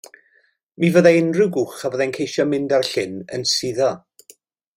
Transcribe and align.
Mi 0.83 0.87
fyddai 0.95 1.11
unrhyw 1.17 1.51
gwch 1.57 1.83
a 1.89 1.91
fyddai'n 1.97 2.15
ceisio 2.17 2.47
mynd 2.55 2.75
ar 2.79 2.89
y 2.89 2.91
llyn 2.95 3.15
yn 3.39 3.47
suddo. 3.53 3.93